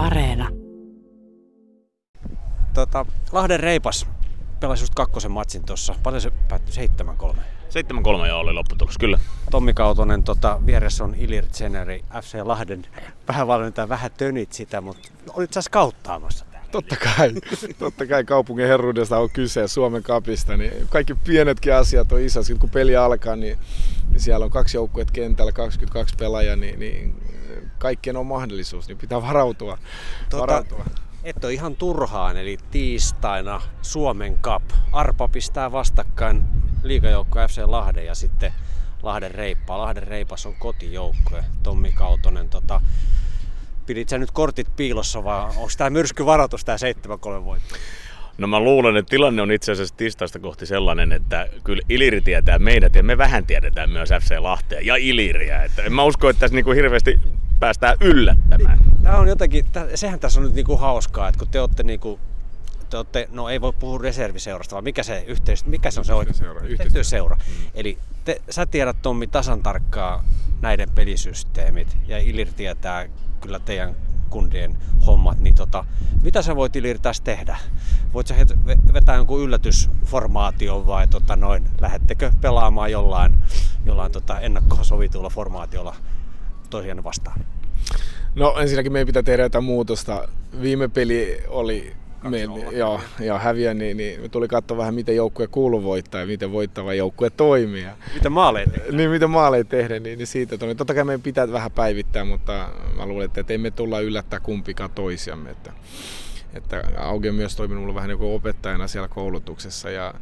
[0.00, 0.48] Areena.
[2.74, 4.06] Tota, Lahden Reipas
[4.60, 5.94] pelasi just kakkosen matsin tuossa.
[6.02, 6.88] Paljon se päättyi?
[7.32, 7.36] 7-3.
[8.22, 9.18] 7-3 jo oli lopputulos, kyllä.
[9.50, 12.86] Tommi Kautonen, tota, vieressä on Ilir Tseneri, FC Lahden
[13.28, 16.44] vähän valmentaja, vähän tönit sitä, mutta olit sä skauttaamassa?
[16.70, 17.32] Totta kai,
[17.78, 22.42] totta kai kaupungin herruudesta on kyse Suomen kapista, niin kaikki pienetkin asiat on iso.
[22.42, 23.58] Sitten kun peli alkaa, niin,
[24.08, 27.22] niin siellä on kaksi joukkuetta kentällä, 22 pelaajaa, niin, niin
[27.78, 29.78] kaikkien on mahdollisuus, niin pitää varautua.
[30.30, 30.84] Tota, varautua.
[31.24, 34.62] Et ole ihan turhaan, eli tiistaina Suomen Cup.
[34.92, 36.44] Arpa pistää vastakkain
[36.82, 38.52] liigajoukko FC Lahden ja sitten
[39.02, 39.78] Lahden Reippaa.
[39.78, 41.44] Lahden Reipas on kotijoukkue.
[41.62, 42.80] Tommi Kautonen, tota,
[43.90, 46.78] pidit sä nyt kortit piilossa vai onko tämä myrsky varoitus tämä
[47.40, 47.74] 7-3 voitto?
[48.38, 52.58] No mä luulen, että tilanne on itse asiassa tiistaista kohti sellainen, että kyllä Iliri tietää
[52.58, 55.64] meidät ja me vähän tiedetään myös FC Lahtea ja Iliriä.
[55.64, 57.20] Että en mä usko, että tässä niinku hirveästi
[57.60, 58.78] päästään yllättämään.
[59.02, 62.20] Tämä on jotenkin, sehän tässä on nyt niinku hauskaa, että kun te olette niinku
[62.90, 66.14] te olette, no ei voi puhua reserviseurasta, vaan mikä se yhteys, mikä se on se
[66.14, 66.34] oikein?
[66.34, 67.36] Yhteisöseura, Yhteistyöseura.
[67.36, 67.70] Mm.
[67.74, 70.24] Eli te, sä tiedät Tommi tasan tarkkaa
[70.62, 73.08] näiden pelisysteemit ja Ilir tietää
[73.40, 73.96] kyllä teidän
[74.30, 75.84] kundien hommat, niin tota,
[76.22, 77.58] mitä sä voit Ilir tässä tehdä?
[78.14, 78.34] Voit sä
[78.92, 83.36] vetää jonkun yllätysformaation vai tota noin, lähettekö pelaamaan jollain,
[83.84, 84.82] jollain tota ennakkoa
[85.30, 85.96] formaatiolla
[86.70, 87.40] toisiaan vastaan?
[88.34, 90.28] No ensinnäkin meidän pitää tehdä jotain muutosta.
[90.60, 91.96] Viime peli oli
[92.28, 92.40] me,
[92.72, 96.52] joo, joo, häviä, niin, niin me tuli katsoa vähän, miten joukkue kuuluu voittaa ja miten
[96.52, 97.86] voittava joukkue toimii.
[98.14, 98.96] Miten maaleja tehdä?
[98.96, 100.74] Niin, miten maaleja tehdä, niin, niin siitä tuli.
[100.74, 105.50] Totta kai meidän pitää vähän päivittää, mutta mä luulen, että emme tulla yllättää kumpikaan toisiamme.
[105.50, 105.72] Että,
[106.54, 110.14] että Augi on myös toiminut mulle vähän niin kuin opettajana siellä koulutuksessa ja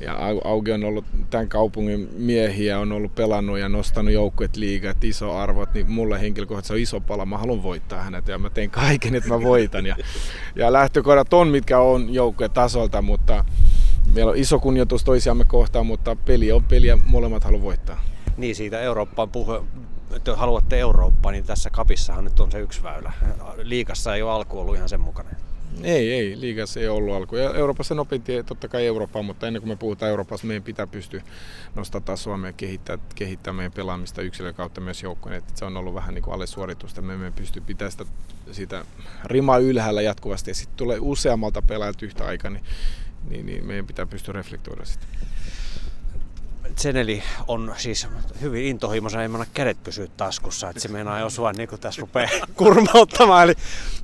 [0.00, 5.36] ja Augi on ollut tämän kaupungin miehiä, on ollut pelannut ja nostanut joukkueet liigat, iso
[5.36, 7.26] arvot, niin mulle henkilökohtaisesti on iso pala.
[7.26, 9.86] Mä haluan voittaa hänet ja mä teen kaiken, että mä voitan.
[9.86, 9.96] Ja,
[10.56, 13.44] ja lähtökohdat on, mitkä on joukkueen tasolta, mutta
[14.14, 18.00] meillä on iso kunnioitus toisiamme kohtaan, mutta peli on peli ja molemmat haluaa voittaa.
[18.36, 19.60] Niin siitä Eurooppaan puhe,
[20.16, 23.12] että haluatte Eurooppaan, niin tässä kapissahan nyt on se yksi väylä.
[23.56, 25.36] Liikassa ei ole alku ollut ihan sen mukainen.
[25.82, 26.40] Ei, ei.
[26.40, 27.36] Liigassa ei ollut alku.
[27.36, 31.22] Euroopassa nopein tie, totta kai Eurooppaan, mutta ennen kuin me puhutaan Euroopassa, meidän pitää pystyä
[31.74, 35.42] nostamaan tasoa ja kehittää, kehittää meidän pelaamista yksilön kautta myös joukkojen.
[35.54, 37.02] Se on ollut vähän niin kuin alle suoritusta.
[37.02, 38.04] Me emme pysty pitämään sitä,
[38.52, 38.84] sitä
[39.24, 42.64] rimaa ylhäällä jatkuvasti ja sitten tulee useammalta pelaajalta yhtä aikaa, niin,
[43.28, 45.06] niin, niin meidän pitää pystyä reflektoida sitä.
[46.80, 48.08] Zeneli on siis
[48.40, 52.30] hyvin intohimoisen, ei mennä kädet pysyä taskussa, että se meinaa osua niin kuin tässä rupeaa
[52.56, 53.44] kurmauttamaan.
[53.44, 53.54] Eli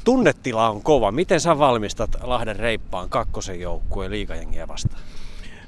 [0.04, 1.12] tunnetila on kova.
[1.12, 5.02] Miten sä valmistat Lahden reippaan kakkosen joukkueen liikajengiä vastaan?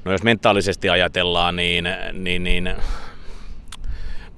[0.04, 2.74] No jos mentaalisesti ajatellaan, niin, niin, niin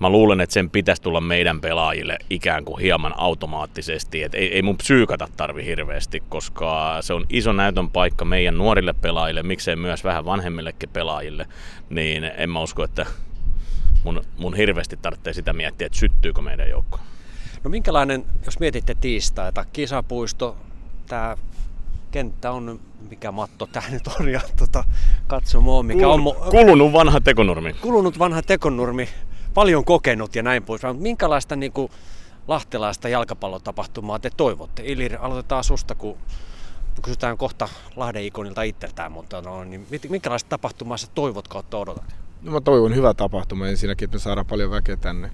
[0.00, 4.22] mä luulen, että sen pitäisi tulla meidän pelaajille ikään kuin hieman automaattisesti.
[4.22, 8.92] Et ei, ei mun psyykata tarvi hirveästi, koska se on iso näytön paikka meidän nuorille
[8.92, 11.46] pelaajille, miksei myös vähän vanhemmillekin pelaajille.
[11.90, 13.06] Niin en mä usko, että
[14.04, 17.00] mun, mun hirveästi tarvitsee sitä miettiä, että syttyykö meidän joukko.
[17.64, 20.56] No minkälainen, jos mietitte tiistaita, kisapuisto,
[21.06, 21.36] tämä
[22.10, 24.84] kenttä on, mikä matto tämä nyt on, ja tuota,
[25.26, 26.22] katsomo, mikä on...
[26.50, 27.72] Kulunut vanha tekonurmi.
[27.72, 29.08] Kulunut vanha tekonurmi,
[29.54, 30.82] paljon kokenut ja näin pois.
[30.82, 31.92] Mutta minkälaista niin kuin,
[32.48, 34.82] lahtelaista jalkapallotapahtumaa te toivotte?
[34.84, 36.18] Ilir, aloitetaan susta, kun
[37.02, 42.14] kysytään kohta Lahden ikonilta itseltään, mutta no, niin minkälaista tapahtumaa sä toivot kautta odotat?
[42.42, 45.30] No mä toivon hyvää tapahtumaa ensinnäkin, että me saadaan paljon väkeä tänne.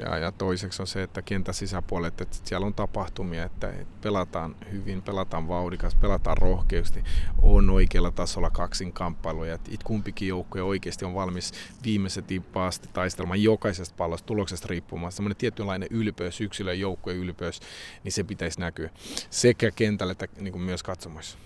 [0.00, 5.02] Ja, ja toiseksi on se, että kentän sisäpuolet, että siellä on tapahtumia, että pelataan hyvin,
[5.02, 7.04] pelataan vauhdikas, pelataan rohkeasti,
[7.42, 11.52] on oikealla tasolla kaksin kamppailuja, että kumpikin joukkue oikeasti on valmis
[11.84, 15.12] viimeiset asti taistelemaan jokaisesta pallosta tuloksesta riippumaan.
[15.12, 17.60] Semmoinen tietynlainen ylpeys, yksilön joukkueen ylpeys,
[18.04, 18.90] niin se pitäisi näkyä
[19.30, 21.38] sekä kentällä että niin kuin myös katsomoissa.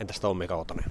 [0.00, 0.84] Entäs Tommi Kautonen?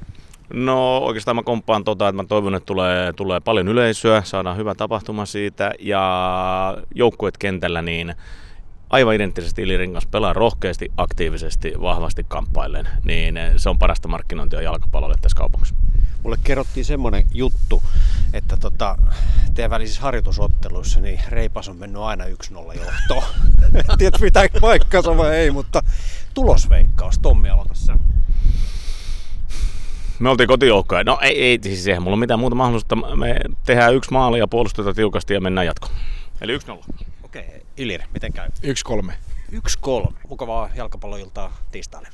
[0.53, 4.75] No oikeastaan mä komppaan tota, että mä toivon, että tulee, tulee paljon yleisöä, saadaan hyvä
[4.75, 8.15] tapahtuma siitä ja joukkueet kentällä niin
[8.89, 15.15] aivan identtisesti Ilirin kanssa pelaa rohkeasti, aktiivisesti, vahvasti kamppaillen, niin se on parasta markkinointia jalkapallolle
[15.21, 15.75] tässä kaupungissa.
[16.23, 17.83] Mulle kerrottiin semmoinen juttu,
[18.33, 18.97] että tota,
[19.53, 23.23] teidän välisissä harjoitusotteluissa niin Reipas on mennyt aina 1-0 johtoon.
[23.97, 25.83] Tiedät pitää paikkansa vai ei, mutta
[26.33, 27.19] tulosveikkaus.
[27.19, 27.73] Tommi, aloita.
[30.19, 31.03] Me oltiin kotijoukkoja.
[31.03, 32.95] No ei, ei siis eihän mulla ole mitään muuta mahdollisuutta.
[32.95, 33.35] Me
[33.65, 35.93] tehdään yksi maali ja puolustetaan tiukasti ja mennään jatkoon.
[36.41, 36.61] Eli 1-0.
[37.23, 37.59] Okei, okay.
[37.77, 38.47] Ilir, miten käy?
[39.09, 39.13] 1-3.
[40.07, 40.13] 1-3.
[40.29, 42.09] Mukavaa jalkapalloiltaa tiistaille.